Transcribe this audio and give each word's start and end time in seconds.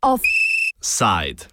Offside. 0.00 1.46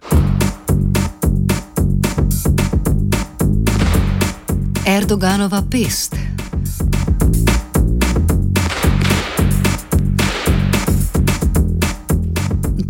Erdoganova 4.84 5.62
pest. 5.62 6.23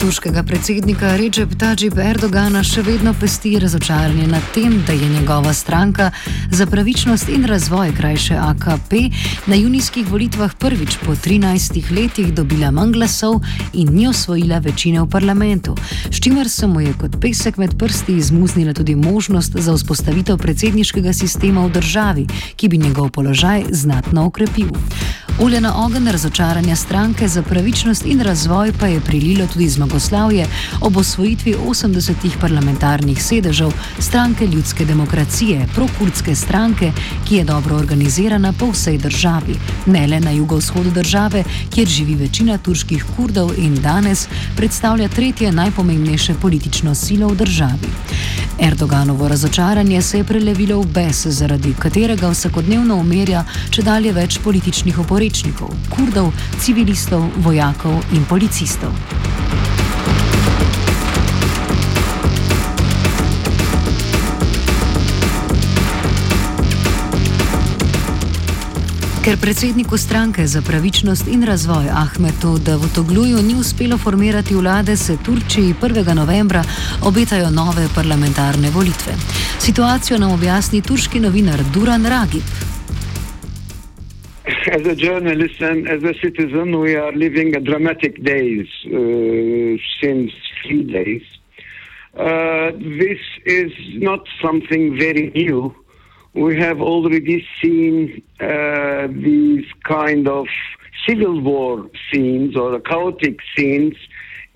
Turškega 0.05 0.43
predsednika 0.43 1.17
Recep 1.17 1.55
Tajib 1.57 1.97
Erdogana 1.99 2.61
še 2.67 2.83
vedno 2.85 3.15
pesti 3.17 3.55
razočaranje 3.63 4.27
nad 4.29 4.45
tem, 4.53 4.75
da 4.85 4.93
je 4.93 5.07
njegova 5.09 5.53
stranka 5.57 6.11
za 6.53 6.67
pravičnost 6.69 7.31
in 7.33 7.47
razvoj 7.49 7.95
krajše 7.97 8.37
AKP 8.37 8.93
na 9.47 9.57
junijskih 9.57 10.05
volitvah 10.11 10.53
prvič 10.61 10.99
po 11.07 11.15
13 11.17 11.81
letih 11.97 12.35
dobila 12.37 12.69
manj 12.71 12.93
glasov 12.99 13.41
in 13.73 13.95
ni 13.97 14.05
osvojila 14.09 14.59
večine 14.59 15.01
v 15.01 15.09
parlamentu, 15.09 15.77
s 16.11 16.21
čimer 16.21 16.53
se 16.53 16.67
mu 16.67 16.85
je 16.85 16.93
kot 17.01 17.17
pesek 17.21 17.57
med 17.57 17.79
prsti 17.79 18.19
izmuznila 18.21 18.77
tudi 18.77 18.95
možnost 18.95 19.57
za 19.57 19.73
vzpostavitev 19.73 20.37
predsedniškega 20.37 21.13
sistema 21.13 21.65
v 21.65 21.73
državi, 21.81 22.27
ki 22.57 22.69
bi 22.69 22.79
njegov 22.79 23.09
položaj 23.09 23.65
znatno 23.73 24.27
okrepil. 24.27 24.69
Olje 25.41 25.61
na 25.61 25.85
ogen 25.85 26.07
razočaranja 26.07 26.77
stranke 26.77 27.29
za 27.29 27.43
pravičnost 27.43 28.07
in 28.07 28.21
razvoj 28.21 28.73
pa 28.81 28.87
je 28.87 29.01
prililo 29.01 29.47
tudi 29.47 29.69
zmagoslavje 29.95 30.47
ob 30.81 30.97
osvojitvi 30.97 31.55
80 31.55 32.15
parlamentarnih 32.41 33.23
sedežev 33.23 33.73
stranke 33.99 34.47
ljudske 34.47 34.85
demokracije, 34.85 35.67
prokurdske 35.75 36.35
stranke, 36.35 36.93
ki 37.29 37.37
je 37.37 37.45
dobro 37.45 37.77
organizirana 37.77 38.53
po 38.53 38.71
vsej 38.73 38.99
državi, 38.99 39.55
ne 39.87 40.07
le 40.07 40.21
na 40.21 40.31
jugovzhodu 40.31 40.91
države, 40.91 41.45
kjer 41.75 41.89
živi 41.89 42.15
večina 42.15 42.59
turških 42.59 43.05
kurdov 43.17 43.53
in 43.59 43.75
danes 43.83 44.29
predstavlja 44.57 45.09
tretje 45.09 45.53
najpomembnejše 45.53 46.35
politično 46.43 46.95
silo 46.95 47.29
v 47.29 47.37
državi. 47.37 47.89
Erdoganovo 48.59 49.29
razočaranje 49.29 50.03
se 50.03 50.19
je 50.19 50.25
prelevilo 50.25 50.81
v 50.81 50.87
bes, 50.87 51.27
zaradi 51.27 51.75
katerega 51.79 52.31
vsakodnevno 52.31 52.97
umerja 52.97 53.45
če 53.71 53.83
dalje 53.83 54.13
več 54.13 54.39
političnih 54.45 54.99
oporečnikov 54.99 55.71
kurdov, 55.91 56.33
civilistov, 56.59 57.31
vojakov 57.37 58.03
in 58.13 58.25
policistov. 58.25 59.34
Ker 69.25 69.41
predsedniku 69.41 69.97
stranke 69.97 70.45
za 70.47 70.61
pravičnost 70.63 71.29
in 71.35 71.43
razvoj 71.49 71.87
Ahmetu 72.05 72.59
Davutogluju 72.67 73.37
ni 73.49 73.55
uspelo 73.61 73.99
formirati 73.99 74.55
vlade, 74.55 74.97
se 74.97 75.17
Turčiji 75.27 75.75
1. 75.83 76.15
novembra 76.15 76.63
obetajo 77.09 77.51
nove 77.51 77.89
parlamentarne 77.95 78.69
volitve. 78.71 79.13
Situacijo 79.59 80.19
nam 80.19 80.33
objasni 80.33 80.83
turški 80.83 81.21
novinar 81.21 81.61
Duran 81.75 82.07
Ragib. 82.07 82.43
as 84.77 84.87
a 84.87 84.95
journalist 84.95 85.61
and 85.63 85.89
as 85.89 86.03
a 86.05 86.15
citizen, 86.21 86.69
we 86.85 86.93
are 86.97 87.13
living 87.13 87.57
a 87.57 87.61
dramatic 87.61 88.23
days 88.23 88.69
uh, 88.87 88.93
since 90.01 90.33
three 90.63 90.85
days. 90.99 91.25
Uh, 92.15 92.71
this 93.01 93.23
is 93.47 93.73
not 94.09 94.21
something 94.43 94.99
very 94.99 95.33
new. 95.35 95.84
We 96.35 96.59
have 96.59 96.81
already 96.81 97.47
seen 97.63 98.23
uh, 98.41 99.07
these 99.09 99.65
kind 99.85 100.29
of 100.29 100.47
civil 101.07 101.41
war 101.41 101.89
scenes 102.11 102.57
or 102.57 102.73
the 102.73 102.81
chaotic 102.81 103.39
scenes 103.57 103.95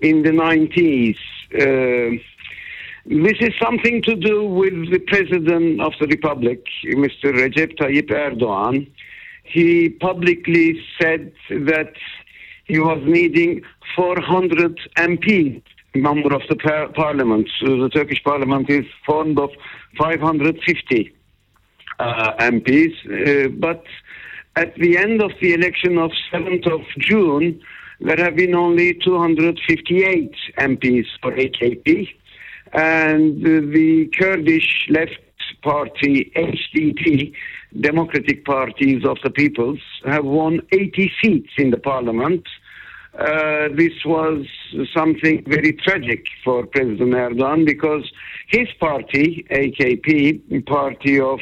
in 0.01 0.23
the 0.23 0.31
90s. 0.31 1.15
Uh, 1.53 2.21
this 3.05 3.37
is 3.39 3.53
something 3.61 4.01
to 4.03 4.15
do 4.15 4.45
with 4.45 4.91
the 4.91 4.99
President 4.99 5.81
of 5.81 5.93
the 5.99 6.07
Republic, 6.07 6.63
Mr. 6.85 7.33
Recep 7.33 7.77
Tayyip 7.77 8.09
Erdogan 8.09 8.87
he 9.49 9.89
publicly 9.89 10.79
said 10.99 11.31
that 11.49 11.93
he 12.65 12.79
was 12.79 13.01
needing 13.05 13.61
400 13.95 14.79
MP, 14.97 15.61
member 15.95 16.33
of 16.35 16.41
the 16.49 16.55
par- 16.55 16.89
parliament. 16.89 17.49
So 17.59 17.81
the 17.81 17.89
Turkish 17.89 18.23
parliament 18.23 18.69
is 18.69 18.85
formed 19.05 19.39
of 19.39 19.49
550 19.97 21.11
uh, 21.11 21.18
MPs, 21.99 22.93
uh, 23.05 23.49
but 23.49 23.83
at 24.55 24.75
the 24.75 24.97
end 24.97 25.21
of 25.21 25.31
the 25.41 25.53
election 25.53 25.97
of 25.97 26.11
7th 26.31 26.71
of 26.71 26.81
June, 26.99 27.61
there 28.01 28.17
have 28.17 28.35
been 28.35 28.55
only 28.55 28.93
258 29.03 30.33
MPs 30.57 31.05
for 31.21 31.31
AKP, 31.33 32.07
and 32.73 33.43
the 33.43 34.09
Kurdish 34.17 34.87
left 34.89 35.19
party, 35.61 36.31
HDP, 36.35 37.33
Democratic 37.79 38.45
Parties 38.45 39.05
of 39.05 39.17
the 39.23 39.29
Peoples, 39.29 39.79
have 40.05 40.25
won 40.25 40.61
80 40.71 41.11
seats 41.21 41.49
in 41.57 41.71
the 41.71 41.77
parliament. 41.77 42.43
Uh, 43.17 43.67
this 43.75 43.93
was 44.05 44.45
something 44.93 45.43
very 45.47 45.73
tragic 45.73 46.25
for 46.43 46.65
President 46.67 47.11
Erdogan 47.11 47.65
because 47.65 48.09
his 48.47 48.67
party, 48.79 49.45
AKP, 49.51 50.65
Party 50.65 51.19
of 51.19 51.39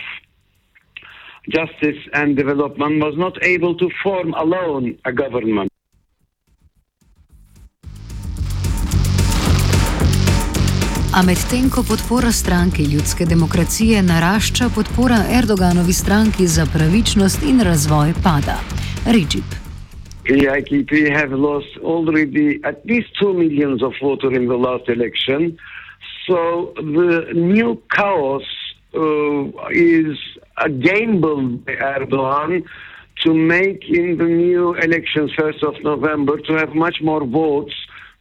Justice 1.47 2.01
and 2.13 2.35
Development, 2.35 3.01
was 3.01 3.15
not 3.17 3.41
able 3.43 3.75
to 3.75 3.89
form 4.03 4.33
alone 4.33 4.97
a 5.05 5.11
government. 5.11 5.71
A 11.17 11.23
medtem 11.23 11.69
ko 11.73 11.81
podpora 11.83 12.31
stranki 12.31 12.83
ljudske 12.83 13.25
demokracije 13.25 14.03
narašča, 14.03 14.65
podpora 14.75 15.19
Erdoganovi 15.39 15.93
stranki 15.93 16.47
za 16.47 16.65
pravičnost 16.73 17.43
in 17.43 17.61
razvoj 17.61 18.13
pada. 18.23 18.57
The 20.27 20.47
IKP 20.59 20.91
have 21.19 21.31
lost 21.31 21.77
already 21.83 22.59
at 22.63 22.75
least 22.85 23.09
2 23.21 23.33
millions 23.33 23.81
of 23.81 23.93
voters 24.01 24.35
in 24.37 24.45
the 24.47 24.59
last 24.67 24.89
election. 24.89 25.57
So 26.27 26.73
the 26.75 27.33
new 27.33 27.81
chaos 27.95 28.43
uh, 28.93 29.71
is 29.71 30.17
a 30.57 30.69
gamble 30.69 31.57
by 31.57 31.73
Erdogan 31.75 32.63
to 33.23 33.33
make 33.33 33.83
in 33.89 34.17
the 34.17 34.25
new 34.25 34.75
elections, 34.75 35.31
1st 35.37 35.63
of 35.63 35.83
November, 35.83 36.37
to 36.39 36.53
have 36.53 36.75
much 36.75 36.97
more 37.01 37.25
votes, 37.25 37.73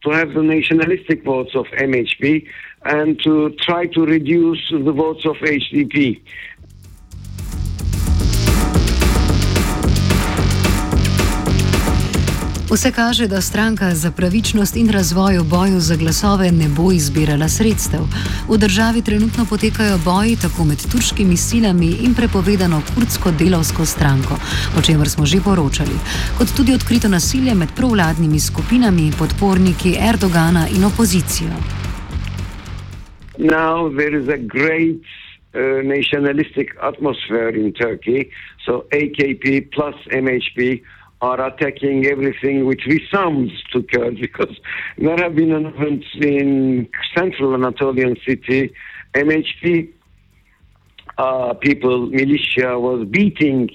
to 0.04 0.10
have 0.10 0.34
the 0.34 0.42
nationalistic 0.42 1.24
votes 1.24 1.54
of 1.54 1.66
MHP. 1.78 2.46
and 2.84 3.20
to 3.24 3.50
try 3.60 3.86
to 3.86 4.02
reduce 4.02 4.62
the 4.70 4.92
votes 4.92 5.24
of 5.26 5.36
HDP. 5.36 6.20
Vse 12.76 12.92
kaže, 12.92 13.26
da 13.26 13.40
stranka 13.40 13.90
za 13.94 14.10
pravičnost 14.10 14.76
in 14.76 14.90
razvoj 14.90 15.38
v 15.38 15.44
boju 15.50 15.80
za 15.80 15.96
glasove 15.96 16.52
ne 16.52 16.68
bo 16.76 16.92
izbirala 16.92 17.48
sredstev. 17.48 18.00
V 18.50 18.58
državi 18.58 19.02
trenutno 19.02 19.46
potekajo 19.50 19.96
boji 20.04 20.36
tako 20.42 20.64
med 20.64 20.80
turškimi 20.92 21.36
silami 21.36 21.90
in 22.04 22.14
prepovedano 22.14 22.82
kurdsko 22.94 23.32
delovsko 23.38 23.86
stranko, 23.86 24.34
o 24.78 24.82
čemer 24.82 25.08
smo 25.08 25.26
že 25.26 25.40
poročali, 25.40 25.96
kot 26.38 26.52
tudi 26.56 26.74
odkrito 26.74 27.08
nasilje 27.08 27.54
med 27.54 27.68
provladnimi 27.76 28.40
skupinami, 28.40 29.12
podporniki 29.18 29.96
Erdogana 30.10 30.68
in 30.76 30.84
opozicijo. 30.84 31.56
now 33.38 33.88
there 33.88 34.14
is 34.20 34.28
a 34.28 34.38
great 34.38 35.00
uh, 35.54 35.60
nationalistic 35.96 36.68
atmosphere 36.82 37.48
in 37.48 37.72
Turkey. 37.72 38.30
So 38.66 38.72
AKP 38.92 39.72
plus 39.72 39.94
MHP 40.12 40.82
are 41.20 41.46
attacking 41.46 42.06
everything 42.06 42.66
which 42.66 42.82
resounds 42.86 43.52
to 43.72 43.82
Kurds 43.82 44.20
because 44.20 44.54
there 44.98 45.16
have 45.16 45.34
been 45.34 45.52
events 45.52 46.06
in 46.20 46.88
central 47.16 47.54
Anatolian 47.54 48.16
city. 48.26 48.72
MHP 49.14 49.92
uh, 51.18 51.54
people, 51.54 52.06
militia, 52.08 52.78
was 52.78 53.06
beating 53.08 53.70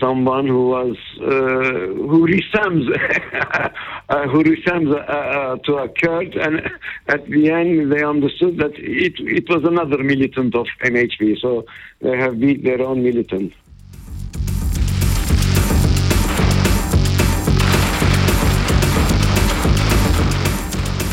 someone 0.00 0.46
who 0.46 0.68
was 0.68 0.96
uh, 1.20 1.94
who 2.08 2.26
resembles 2.26 2.88
uh, 4.08 4.26
who 4.28 4.42
resembles 4.42 4.96
uh, 4.96 5.12
uh, 5.12 5.56
to 5.64 5.76
a 5.76 5.88
Kurd, 5.88 6.34
and 6.34 6.70
at 7.08 7.26
the 7.26 7.50
end 7.50 7.92
they 7.92 8.02
understood 8.02 8.58
that 8.58 8.72
it 8.76 9.14
it 9.18 9.48
was 9.48 9.64
another 9.64 10.02
militant 10.02 10.54
of 10.54 10.66
MHP, 10.84 11.40
so 11.40 11.64
they 12.00 12.16
have 12.18 12.38
beat 12.40 12.64
their 12.64 12.82
own 12.82 13.02
militant. 13.02 13.52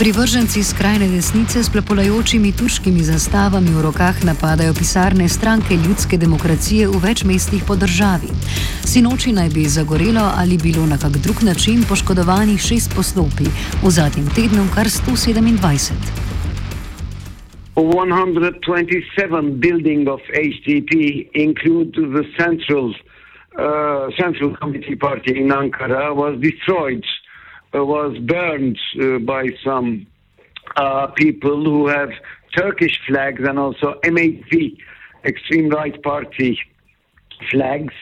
Privrženci 0.01 0.63
skrajne 0.65 1.07
desnice 1.13 1.61
s 1.63 1.69
plapolajočimi 1.69 2.49
turškimi 2.59 3.05
zastavami 3.05 3.69
v 3.69 3.81
rokah 3.85 4.17
napadajo 4.25 4.73
pisarne 4.73 5.29
stranke 5.29 5.77
ljudske 5.77 6.17
demokracije 6.17 6.89
v 6.89 6.97
več 7.05 7.21
mestih 7.21 7.61
po 7.67 7.77
državi. 7.77 8.33
Sinoči 8.81 9.29
naj 9.29 9.53
bi 9.53 9.69
zagorelo 9.69 10.25
ali 10.41 10.57
bilo 10.57 10.89
na 10.89 10.97
kak 10.97 11.21
drug 11.21 11.45
način 11.45 11.85
poškodovanih 11.85 12.57
šest 12.57 12.89
poslopij, 12.97 13.53
v 13.85 13.87
zadnjem 13.93 14.25
tednu 14.33 14.65
kar 14.73 14.89
127. 14.89 15.93
127 17.77 19.61
buildings 19.61 20.09
of 20.09 20.21
HDP 20.33 20.91
include 21.45 21.93
the 22.17 22.25
central 22.41 22.89
uh, 22.89 24.09
central 24.17 24.49
committee 24.57 24.97
party 24.97 25.37
in 25.37 25.53
Ankara 25.53 26.09
was 26.09 26.33
destroyed 26.41 27.05
Uh, 27.05 27.20
was 27.73 28.17
burned 28.19 28.79
uh, 29.01 29.19
by 29.19 29.47
some 29.63 30.07
uh, 30.75 31.07
people 31.07 31.63
who 31.63 31.87
have 31.87 32.09
Turkish 32.55 32.99
flags 33.07 33.41
and 33.47 33.57
also 33.57 33.99
MHP, 34.03 34.77
extreme 35.25 35.69
right 35.69 36.01
party 36.03 36.59
flags. 37.49 37.93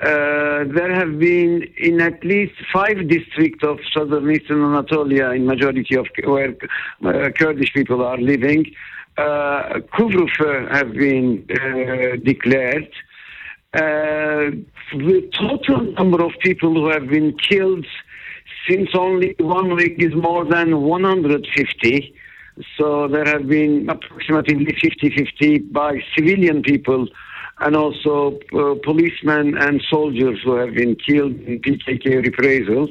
Uh, 0.00 0.64
there 0.74 0.92
have 0.92 1.18
been 1.18 1.62
in 1.78 2.00
at 2.00 2.24
least 2.24 2.54
five 2.72 3.08
districts 3.08 3.62
of 3.62 3.78
southern 3.96 4.30
eastern 4.30 4.62
Anatolia, 4.62 5.30
in 5.30 5.46
majority 5.46 5.96
of 5.96 6.06
where 6.24 6.56
uh, 7.04 7.30
Kurdish 7.38 7.72
people 7.72 8.04
are 8.04 8.18
living, 8.18 8.66
uh, 9.16 9.78
have 10.72 10.92
been 10.92 11.46
uh, 11.50 12.16
declared. 12.24 12.88
the 13.72 15.30
total 15.38 15.92
number 15.92 16.22
of 16.24 16.32
people 16.40 16.74
who 16.74 16.88
have 16.90 17.08
been 17.08 17.36
killed 17.38 17.86
since 18.68 18.90
only 18.94 19.34
one 19.38 19.74
week 19.74 19.96
is 19.98 20.14
more 20.14 20.44
than 20.44 20.82
150, 20.82 22.14
so 22.76 23.08
there 23.08 23.24
have 23.24 23.48
been 23.48 23.88
approximately 23.88 24.66
50-50 24.66 25.72
by 25.72 26.02
civilian 26.16 26.62
people 26.62 27.08
and 27.60 27.76
also 27.76 28.38
uh, 28.52 28.74
policemen 28.84 29.56
and 29.58 29.82
soldiers 29.88 30.40
who 30.44 30.54
have 30.54 30.74
been 30.74 30.96
killed 30.96 31.34
in 31.40 31.60
PKK 31.60 32.24
reprisals. 32.24 32.90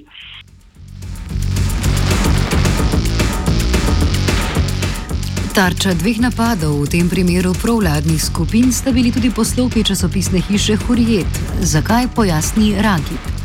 Tarča 5.51 5.91
dveh 5.91 6.23
napadov, 6.23 6.87
v 6.87 6.91
tem 6.95 7.11
primeru 7.11 7.51
provladnih 7.51 8.23
skupin, 8.23 8.71
sta 8.71 8.95
bili 8.95 9.11
tudi 9.11 9.27
poslopi 9.27 9.83
časopisne 9.83 10.39
hiše 10.39 10.79
Hurjet. 10.87 11.27
Zakaj 11.59 12.07
pojasni 12.15 12.79
Ragib? 12.79 13.40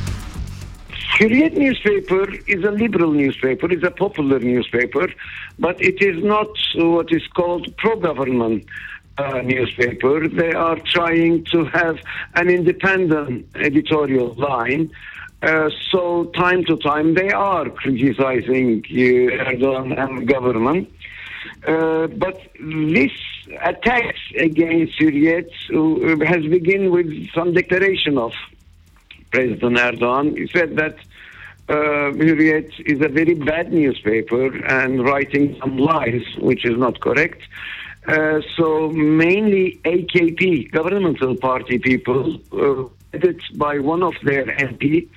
Hurriyet 1.16 1.56
newspaper 1.56 2.30
is 2.46 2.62
a 2.62 2.70
liberal 2.70 3.10
newspaper, 3.10 3.72
it's 3.72 3.82
a 3.82 3.90
popular 3.90 4.38
newspaper, 4.38 5.08
but 5.58 5.80
it 5.80 6.02
is 6.02 6.22
not 6.22 6.48
what 6.74 7.10
is 7.10 7.26
called 7.28 7.74
pro-government 7.78 8.66
uh, 9.16 9.40
newspaper. 9.40 10.28
They 10.28 10.52
are 10.52 10.78
trying 10.92 11.44
to 11.52 11.64
have 11.64 11.96
an 12.34 12.50
independent 12.50 13.46
editorial 13.54 14.34
line. 14.34 14.90
Uh, 15.40 15.70
so 15.90 16.24
time 16.36 16.64
to 16.64 16.76
time 16.76 17.14
they 17.14 17.30
are 17.30 17.70
criticizing 17.70 18.84
uh, 18.84 19.48
Erdogan 19.48 19.98
and 19.98 20.28
government. 20.28 20.92
Uh, 21.66 22.08
but 22.08 22.42
this 22.60 23.12
attacks 23.62 24.20
against 24.38 24.98
Hurriyet 24.98 25.48
uh, 25.72 26.26
has 26.26 26.44
begun 26.44 26.90
with 26.90 27.30
some 27.32 27.54
declaration 27.54 28.19
of 28.19 28.32
President 29.31 29.76
Erdogan. 29.76 30.37
He 30.37 30.46
said 30.49 30.76
that 30.76 30.96
uh, 31.69 32.12
Hurriyet 32.12 32.70
is 32.87 33.00
a 33.00 33.08
very 33.08 33.34
bad 33.34 33.73
newspaper 33.73 34.55
and 34.67 35.05
writing 35.05 35.56
some 35.61 35.78
lies, 35.78 36.23
which 36.38 36.64
is 36.64 36.76
not 36.78 37.00
correct. 37.00 37.43
Uh, 38.06 38.40
so 38.56 38.88
mainly 38.90 39.81
AKP, 39.84 40.70
governmental 40.70 41.37
party 41.37 41.78
people, 41.78 42.38
uh, 42.52 42.88
headed 43.12 43.40
by 43.56 43.81
one 43.81 44.02
of 44.05 44.14
their 44.23 44.46
MP, 44.46 45.08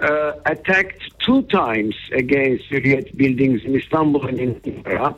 uh, 0.00 0.32
attacked 0.44 1.00
two 1.20 1.42
times 1.44 1.94
against 2.12 2.68
Hurriyet 2.68 3.16
buildings 3.16 3.64
in 3.64 3.74
Istanbul 3.74 4.26
and 4.26 4.38
in 4.38 4.54
Ankara. 4.56 5.16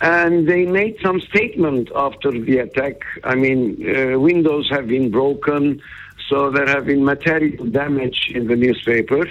And 0.00 0.48
they 0.48 0.64
made 0.64 0.96
some 1.02 1.20
statement 1.20 1.90
after 1.94 2.32
the 2.32 2.58
attack. 2.58 3.02
I 3.22 3.34
mean, 3.36 3.60
uh, 3.86 4.18
windows 4.18 4.68
have 4.70 4.88
been 4.88 5.10
broken, 5.10 5.80
so 6.30 6.50
there 6.50 6.68
have 6.68 6.86
been 6.86 7.04
material 7.04 7.66
damage 7.66 8.30
in 8.32 8.46
the 8.46 8.54
newspaper, 8.54 9.28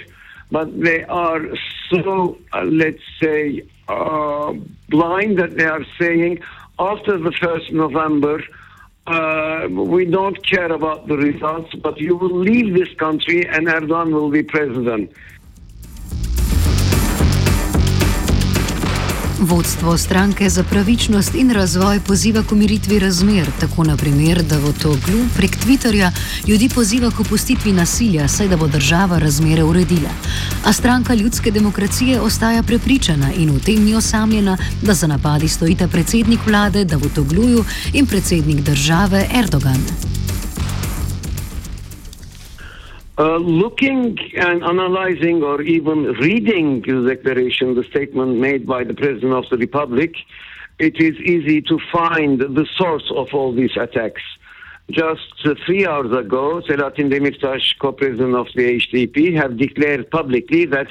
but 0.50 0.68
they 0.78 1.02
are 1.04 1.40
so, 1.90 2.38
uh, 2.52 2.62
let's 2.64 3.02
say, 3.20 3.64
uh, 3.88 4.52
blind 4.90 5.38
that 5.38 5.56
they 5.56 5.64
are 5.64 5.84
saying 5.98 6.40
after 6.78 7.18
the 7.18 7.30
1st 7.30 7.72
November, 7.72 8.42
uh, 9.06 9.66
we 9.70 10.04
don't 10.04 10.38
care 10.46 10.70
about 10.70 11.08
the 11.08 11.16
results, 11.16 11.74
but 11.76 11.98
you 11.98 12.14
will 12.16 12.36
leave 12.50 12.74
this 12.74 12.92
country 12.94 13.48
and 13.48 13.66
Erdogan 13.66 14.12
will 14.12 14.30
be 14.30 14.42
president. 14.42 15.10
Vodstvo 19.40 19.98
stranke 19.98 20.48
za 20.50 20.62
pravičnost 20.64 21.34
in 21.34 21.50
razvoj 21.50 22.00
poziva 22.00 22.42
k 22.42 22.52
umiritvi 22.52 22.98
razmer, 22.98 23.46
tako 23.60 23.84
na 23.84 23.96
primer, 23.96 24.42
da 24.42 24.58
v 24.58 24.72
to 24.82 24.88
glu 24.88 25.24
prek 25.36 25.56
Twitterja 25.64 26.10
ljudi 26.46 26.68
poziva 26.68 27.10
k 27.10 27.20
opustitvi 27.20 27.72
nasilja, 27.72 28.28
saj 28.28 28.48
da 28.48 28.56
bo 28.56 28.68
država 28.68 29.18
razmere 29.18 29.64
uredila. 29.64 30.10
A 30.64 30.72
stranka 30.72 31.14
ljudske 31.14 31.50
demokracije 31.50 32.20
ostaja 32.20 32.62
prepričana 32.62 33.32
in 33.32 33.50
v 33.50 33.60
tem 33.64 33.84
ni 33.84 33.94
osamljena, 33.94 34.56
da 34.82 34.94
za 34.94 35.06
napadi 35.06 35.48
stojita 35.48 35.88
predsednik 35.88 36.40
vlade 36.46 36.84
Davutogluju 36.84 37.64
in 37.92 38.06
predsednik 38.06 38.60
države 38.60 39.28
Erdogan. 39.34 40.19
Uh, 43.20 43.36
looking 43.36 44.18
and 44.36 44.64
analyzing 44.64 45.42
or 45.42 45.60
even 45.60 46.04
reading 46.24 46.80
the 46.80 47.14
declaration, 47.14 47.74
the 47.74 47.84
statement 47.84 48.38
made 48.38 48.66
by 48.66 48.82
the 48.82 48.94
President 48.94 49.34
of 49.34 49.44
the 49.50 49.58
Republic, 49.58 50.14
it 50.78 50.98
is 50.98 51.14
easy 51.18 51.60
to 51.60 51.78
find 51.92 52.40
the 52.40 52.66
source 52.78 53.12
of 53.14 53.28
all 53.34 53.54
these 53.54 53.76
attacks. 53.76 54.22
Just 54.90 55.20
three 55.66 55.86
hours 55.86 56.10
ago, 56.16 56.62
Selahattin 56.66 57.12
Demirtas, 57.12 57.60
co-president 57.78 58.34
of 58.34 58.46
the 58.54 58.80
HDP, 58.80 59.36
have 59.36 59.58
declared 59.58 60.10
publicly 60.10 60.64
that 60.64 60.86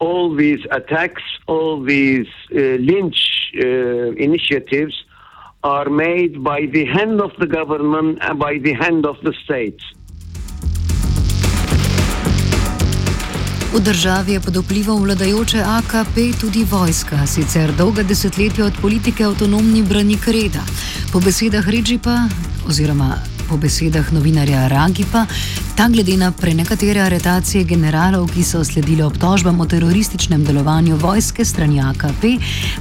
all 0.00 0.36
these 0.36 0.60
attacks, 0.72 1.22
all 1.46 1.82
these 1.82 2.26
uh, 2.54 2.58
lynch 2.90 3.52
uh, 3.56 4.12
initiatives 4.26 5.02
are 5.64 5.88
made 5.88 6.44
by 6.44 6.66
the 6.66 6.84
hand 6.84 7.22
of 7.22 7.30
the 7.38 7.46
government 7.46 8.18
and 8.20 8.38
by 8.38 8.58
the 8.58 8.74
hand 8.74 9.06
of 9.06 9.16
the 9.22 9.32
state. 9.44 9.80
V 13.70 13.80
državi 13.80 14.32
je 14.32 14.40
pod 14.40 14.56
vplivom 14.56 15.02
vladajoče 15.02 15.62
AKP 15.62 16.16
tudi 16.40 16.64
vojska, 16.70 17.26
sicer 17.26 17.70
dolga 17.78 18.02
desetletja 18.02 18.66
od 18.66 18.72
politike 18.82 19.24
avtonomni 19.24 19.82
branik 19.82 20.26
reda. 20.26 20.58
Po 21.12 21.20
besedah 21.20 21.68
Režipa, 21.68 22.26
oziroma 22.66 23.14
po 23.48 23.56
besedah 23.56 24.12
novinarja 24.12 24.68
Ragipa, 24.68 25.26
ta 25.76 25.88
glede 25.88 26.16
na 26.16 26.32
prenekatere 26.32 27.00
aretacije 27.00 27.64
generalov, 27.64 28.26
ki 28.34 28.42
so 28.42 28.64
sledile 28.64 29.04
obtožbam 29.04 29.60
o 29.60 29.66
terorističnem 29.66 30.44
delovanju 30.44 30.96
vojske 30.96 31.44
strani 31.44 31.80
AKP, 31.80 32.24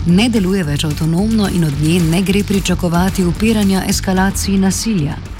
ne 0.05 0.29
deluje 0.29 0.63
več 0.63 0.89
avtonomno 0.89 1.49
in 1.53 1.69
od 1.69 1.81
nje 1.81 1.99
ne 2.01 2.21
gre 2.21 2.43
pričakovati 2.43 3.25
upiranja 3.25 3.83
eskalaciji 3.87 4.57
nasilja. 4.57 5.38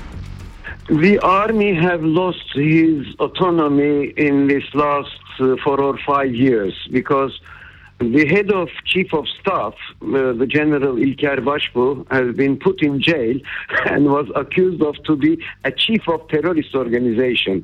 The 0.89 1.19
army 1.19 1.75
have 1.75 2.01
lost 2.01 2.45
his 2.55 3.05
autonomy 3.19 4.07
in 4.17 4.47
this 4.47 4.63
last 4.73 5.19
uh, 5.39 5.55
four 5.63 5.79
or 5.79 5.99
five 5.99 6.33
years 6.33 6.73
because 6.91 7.39
the 7.99 8.25
head 8.25 8.51
of 8.51 8.69
chief 8.85 9.13
of 9.13 9.27
staff, 9.39 9.75
uh, 10.01 10.33
the 10.33 10.47
General 10.49 10.95
Ilker 10.95 11.41
Basbug, 11.45 12.11
has 12.11 12.35
been 12.35 12.57
put 12.57 12.81
in 12.81 12.99
jail 12.99 13.37
and 13.85 14.05
was 14.05 14.31
accused 14.35 14.81
of 14.81 14.95
to 15.03 15.15
be 15.15 15.37
a 15.63 15.71
chief 15.71 16.09
of 16.09 16.27
terrorist 16.27 16.73
organization. 16.73 17.63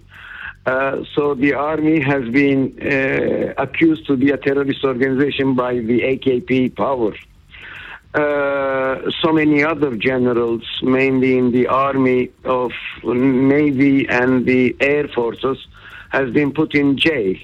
Uh, 0.68 1.04
so 1.16 1.34
the 1.34 1.56
army 1.56 2.00
has 2.02 2.30
been 2.30 2.78
uh, 2.80 3.56
accused 3.58 4.06
to 4.06 4.16
be 4.16 4.30
a 4.30 4.38
terrorist 4.38 4.84
organization 4.84 5.56
by 5.56 5.74
the 5.74 6.02
AKP 6.02 6.76
power. 6.76 7.16
Uh, 8.16 9.12
so 9.22 9.34
many 9.34 9.62
other 9.62 9.94
generals, 9.98 10.64
mainly 10.82 11.38
in 11.38 11.52
the 11.52 11.68
army 11.68 12.32
of 12.46 12.72
navy 13.04 14.08
and 14.08 14.46
the 14.46 14.74
air 14.80 15.06
forces, 15.10 15.58
has 16.12 16.32
been 16.32 16.54
put 16.54 16.74
in 16.74 16.98
jail. 16.98 17.36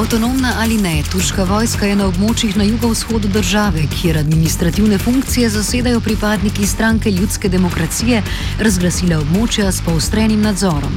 Avtonomna 0.00 0.50
ali 0.62 0.74
ne, 0.86 0.96
turška 1.12 1.44
vojska 1.46 1.86
je 1.86 1.96
na 1.96 2.08
območjih 2.10 2.56
na 2.58 2.64
jugovzhodu 2.66 3.28
države, 3.36 3.84
kjer 3.94 4.16
administrativne 4.18 4.96
funkcije 4.98 5.48
zasedajo 5.56 6.00
pripadniki 6.06 6.66
stranke 6.66 7.12
ljudske 7.14 7.48
demokracije, 7.48 8.22
razglasila 8.66 9.20
območja 9.22 9.70
s 9.70 9.78
poostrenim 9.86 10.42
nadzorom. 10.42 10.96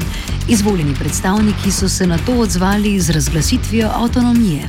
Izvoljeni 0.56 0.96
predstavniki 1.00 1.72
so 1.78 1.90
se 1.98 2.08
na 2.10 2.18
to 2.26 2.40
odzvali 2.46 2.98
z 3.00 3.14
razglasitvijo 3.18 3.88
avtonomije. 4.02 4.64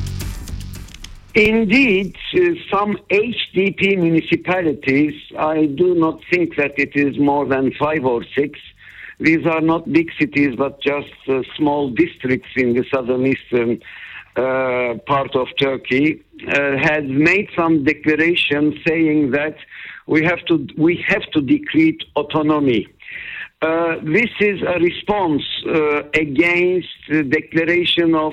Indeed, 1.34 2.12
some 2.68 2.92
HDP 3.08 3.80
municipalities, 3.96 5.16
I 5.56 5.66
do 5.82 5.94
not 5.94 6.20
think 6.30 6.48
that 6.60 6.76
it 6.76 6.92
is 7.04 7.16
more 7.16 7.48
than 7.54 7.72
five 7.80 8.04
or 8.04 8.20
six, 8.36 8.60
these 9.24 9.44
are 9.54 9.64
not 9.72 9.88
big 9.98 10.12
cities 10.20 10.52
but 10.56 10.74
just 10.92 11.16
uh, 11.28 11.40
small 11.56 11.88
districts 12.02 12.52
in 12.56 12.74
the 12.74 12.84
southern 12.92 13.26
eastern 13.26 13.80
uh, 14.36 14.94
part 15.06 15.34
of 15.34 15.48
Turkey, 15.60 16.24
uh, 16.46 16.76
has 16.78 17.04
made 17.04 17.48
some 17.56 17.84
declaration 17.84 18.78
saying 18.86 19.32
that 19.32 19.56
we 20.06 20.24
have 20.24 20.44
to, 20.46 20.66
we 20.76 21.04
have 21.06 21.22
to 21.32 21.40
decree 21.40 21.98
autonomy. 22.16 22.86
Uh, 23.60 23.96
this 24.02 24.30
is 24.40 24.62
a 24.62 24.78
response 24.78 25.42
against 26.14 26.88
the 27.08 27.24
declaration 27.24 28.14
of 28.14 28.32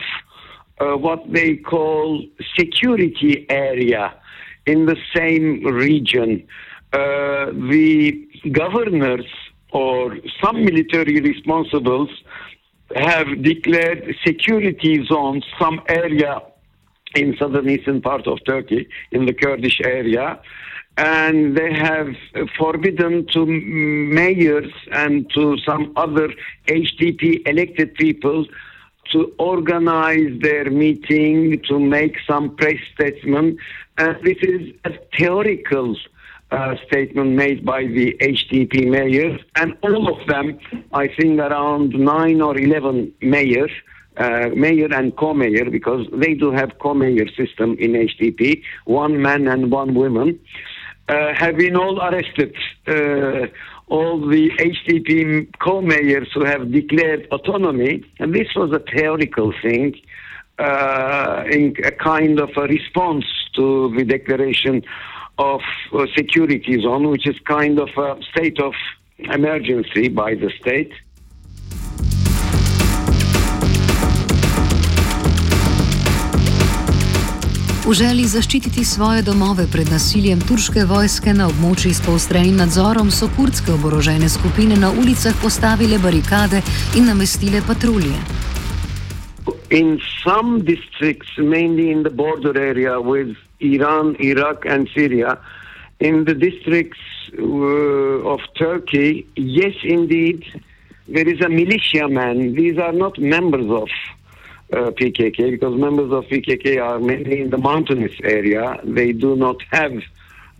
what 0.79 1.23
they 1.31 1.55
call 1.55 2.23
security 2.55 3.45
area 3.49 4.13
in 4.65 4.85
the 4.85 4.97
same 5.15 5.63
region. 5.63 6.45
Uh, 6.93 7.51
the 7.69 8.27
governors 8.51 9.25
or 9.71 10.17
some 10.41 10.63
military 10.63 11.19
responsibles 11.19 12.09
have 12.95 13.41
declared 13.41 14.15
security 14.25 15.05
zones, 15.05 15.43
some 15.59 15.81
area 15.87 16.41
in 17.15 17.35
southern 17.37 17.69
eastern 17.69 18.01
part 18.01 18.27
of 18.27 18.43
Turkey, 18.45 18.87
in 19.11 19.25
the 19.25 19.33
Kurdish 19.33 19.79
area, 19.81 20.39
and 20.97 21.57
they 21.57 21.73
have 21.73 22.15
forbidden 22.57 23.25
to 23.27 23.45
mayors 23.45 24.71
and 24.91 25.29
to 25.33 25.57
some 25.59 25.93
other 25.95 26.29
HDP 26.67 27.47
elected 27.47 27.95
people 27.95 28.45
to 29.11 29.33
organize 29.37 30.39
their 30.41 30.69
meeting, 30.69 31.61
to 31.67 31.79
make 31.79 32.17
some 32.27 32.55
press 32.55 32.79
statement. 32.93 33.57
And 33.97 34.17
this 34.23 34.37
is 34.41 34.73
a 34.83 34.91
theoretical 35.17 35.95
uh, 36.51 36.75
statement 36.87 37.31
made 37.31 37.65
by 37.65 37.81
the 37.85 38.15
HDP 38.21 38.87
mayors, 38.89 39.39
and 39.55 39.75
all 39.81 40.07
of 40.13 40.27
them, 40.27 40.59
I 40.93 41.07
think 41.07 41.39
around 41.39 41.93
nine 41.93 42.41
or 42.41 42.57
11 42.57 43.13
mayors, 43.21 43.71
uh, 44.17 44.49
mayor 44.55 44.93
and 44.93 45.15
co-mayor, 45.17 45.69
because 45.69 46.07
they 46.13 46.33
do 46.33 46.51
have 46.51 46.79
co-mayor 46.79 47.27
system 47.35 47.75
in 47.79 47.93
HDP, 47.93 48.61
one 48.85 49.21
man 49.21 49.47
and 49.47 49.71
one 49.71 49.93
woman 49.93 50.39
uh, 51.09 51.33
have 51.33 51.57
been 51.57 51.75
all 51.75 51.99
arrested. 52.01 52.55
Uh, 52.87 53.47
all 53.87 54.19
the 54.19 54.49
HDP 54.57 55.47
co-mayors 55.59 56.29
who 56.33 56.43
have 56.43 56.71
declared 56.71 57.27
autonomy, 57.31 58.03
and 58.19 58.33
this 58.33 58.47
was 58.55 58.71
a 58.71 58.79
theoretical 58.79 59.53
thing, 59.61 59.95
uh, 60.57 61.43
in 61.51 61.75
a 61.83 61.91
kind 61.91 62.39
of 62.39 62.49
a 62.55 62.61
response 62.61 63.25
to 63.55 63.93
the 63.97 64.03
declaration 64.03 64.81
of 65.37 65.61
security 66.17 66.81
zone, 66.81 67.09
which 67.09 67.27
is 67.27 67.35
kind 67.47 67.79
of 67.79 67.89
a 67.97 68.17
state 68.31 68.59
of 68.59 68.73
emergency 69.19 70.07
by 70.09 70.35
the 70.35 70.49
state. 70.59 70.93
V 77.85 77.93
želji 77.93 78.23
zaščititi 78.25 78.83
svoje 78.83 79.21
domove 79.21 79.67
pred 79.71 79.89
nasiljem 79.91 80.39
turške 80.41 80.87
vojske 80.89 81.33
na 81.37 81.45
območjih 81.51 81.93
s 81.93 82.01
poostrenim 82.01 82.57
nadzorom 82.57 83.11
so 83.13 83.29
kurdske 83.37 83.75
oborožene 83.75 84.29
skupine 84.29 84.73
na 84.75 84.89
ulicah 84.89 85.37
postavile 85.41 85.99
barikade 86.01 86.63
in 86.97 87.05
namestile 87.05 87.61
patrulje. 87.67 88.17
In 89.69 89.99
some 90.23 90.65
districts, 90.65 91.37
mainly 91.37 91.91
in 91.91 92.01
the 92.01 92.09
border 92.09 92.57
area 92.57 92.97
with 92.97 93.37
Iran, 93.59 94.15
Iraq, 94.19 94.65
and 94.65 94.89
Syria, 94.93 95.39
in 95.99 96.25
the 96.25 96.33
districts 96.33 96.99
uh, 97.37 97.43
of 97.43 98.39
Turkey, 98.57 99.27
yes, 99.35 99.73
indeed, 99.83 100.43
there 101.07 101.27
is 101.27 101.39
a 101.41 101.49
militiaman. 101.49 102.55
These 102.55 102.77
are 102.77 102.91
not 102.91 103.17
members 103.17 103.69
of 103.69 103.89
uh, 104.73 104.91
PKK 104.91 105.51
because 105.51 105.75
members 105.79 106.11
of 106.11 106.25
PKK 106.25 106.83
are 106.83 106.99
mainly 106.99 107.41
in 107.41 107.49
the 107.49 107.57
mountainous 107.57 108.13
area. 108.23 108.79
They 108.83 109.11
do 109.11 109.35
not 109.35 109.57
have 109.71 109.93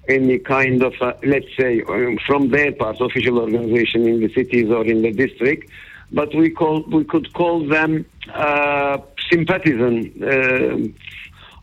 any 0.07 0.37
kind 0.37 0.83
of, 0.83 0.93
uh, 1.01 1.13
let's 1.23 1.47
say, 1.57 1.81
um, 1.81 2.19
from 2.25 2.49
their 2.49 2.71
part, 2.71 3.01
official 3.01 3.39
organization 3.39 4.07
in 4.07 4.19
the 4.19 4.31
cities 4.33 4.69
or 4.69 4.85
in 4.85 5.01
the 5.01 5.11
district. 5.11 5.69
But 6.11 6.33
we 6.35 6.51
call 6.51 6.83
we 6.83 7.03
could 7.03 7.33
call 7.33 7.67
them 7.67 8.05
uh, 8.31 8.97
uh, 8.97 10.77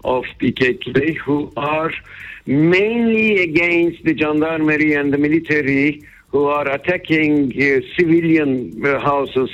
of 0.04 0.24
PKK, 0.40 1.16
who 1.18 1.52
are 1.56 1.92
mainly 2.46 3.42
against 3.42 4.04
the 4.04 4.14
gendarmerie 4.14 4.94
and 4.94 5.12
the 5.12 5.18
military, 5.18 6.02
who 6.28 6.46
are 6.46 6.68
attacking 6.68 7.52
uh, 7.52 7.80
civilian 7.96 8.72
uh, 8.84 8.98
houses 9.00 9.50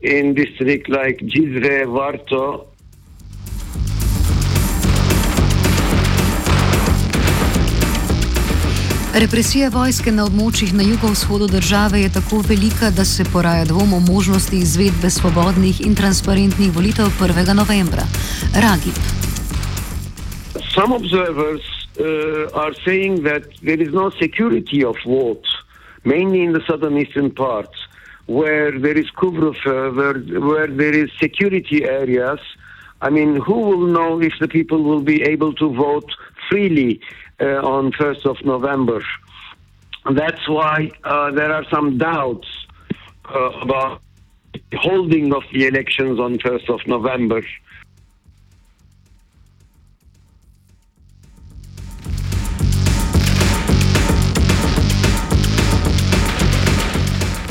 in 0.00 0.34
districts 0.34 0.88
like 0.88 1.18
Cizre, 1.18 1.86
Varto. 1.86 2.66
Represija 9.18 9.70
vojske 9.72 10.12
na 10.12 10.26
območjih 10.28 10.74
na 10.78 10.84
jugovzhodu 10.84 11.48
države 11.48 12.02
je 12.02 12.12
tako 12.12 12.42
velika, 12.48 12.90
da 12.90 13.04
se 13.04 13.24
poraja 13.32 13.64
dvom 13.64 13.92
o 13.92 14.00
možnosti 14.00 14.56
izvedbe 14.56 15.10
svobodnih 15.10 15.80
in 15.86 15.94
transparentnih 15.94 16.74
volitev 16.74 17.06
1. 17.20 17.54
novembra. 17.54 18.06
Ragib. 18.54 19.17
Some 20.78 20.92
observers 20.92 21.62
uh, 21.98 22.50
are 22.50 22.72
saying 22.86 23.24
that 23.24 23.44
there 23.62 23.80
is 23.80 23.92
no 23.92 24.10
security 24.10 24.84
of 24.84 24.96
vote, 25.04 25.46
mainly 26.04 26.42
in 26.44 26.52
the 26.52 26.62
southern 26.68 26.96
eastern 26.96 27.30
parts. 27.32 27.78
where 28.28 28.78
there 28.78 28.96
is 28.96 29.10
couvre-feu, 29.20 29.92
where, 29.98 30.18
where 30.48 30.66
there 30.66 30.94
is 30.94 31.10
security 31.18 31.84
areas, 31.84 32.38
I 33.00 33.08
mean, 33.08 33.36
who 33.36 33.58
will 33.68 33.86
know 33.86 34.20
if 34.20 34.34
the 34.38 34.48
people 34.48 34.82
will 34.82 35.00
be 35.00 35.22
able 35.22 35.54
to 35.54 35.66
vote 35.74 36.10
freely 36.48 37.00
uh, 37.40 37.74
on 37.76 37.92
1st 37.92 38.26
of 38.26 38.44
November? 38.44 39.02
That's 40.10 40.46
why 40.46 40.90
uh, 41.04 41.30
there 41.30 41.52
are 41.52 41.64
some 41.70 41.96
doubts 41.96 42.48
uh, 43.34 43.50
about 43.62 44.02
holding 44.74 45.32
of 45.32 45.44
the 45.54 45.66
elections 45.66 46.20
on 46.20 46.38
1st 46.38 46.68
of 46.68 46.86
November. 46.86 47.42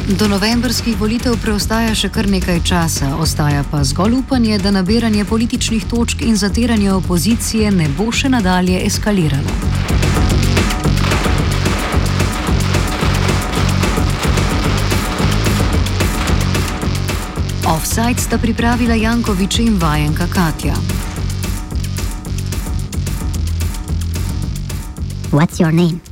Do 0.07 0.27
novembrskih 0.27 0.95
volitev 0.95 1.33
preostaja 1.43 1.91
še 1.91 2.07
kar 2.15 2.29
nekaj 2.31 2.61
časa, 2.63 3.09
ostaja 3.19 3.65
pa 3.67 3.81
zgolj 3.83 4.13
upanje, 4.21 4.55
da 4.63 4.71
nabiranje 4.71 5.25
političnih 5.27 5.83
točk 5.83 6.23
in 6.23 6.39
zatiranje 6.39 6.93
opozicije 6.95 7.71
ne 7.75 7.89
bo 7.97 8.07
še 8.11 8.31
nadalje 8.31 8.79
eskaliralo. 8.87 9.51
Offside 17.67 18.23
sta 18.23 18.39
pripravila 18.39 18.95
Jankovič 18.95 19.59
in 19.59 19.75
vajenka 19.75 20.31
Katja. 20.31 20.79
What's 25.35 25.59
your 25.59 25.75
name? 25.75 26.06